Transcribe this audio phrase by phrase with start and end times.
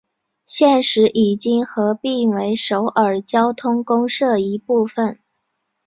[0.47, 5.19] 现时已经合并为首尔交通公社一部分。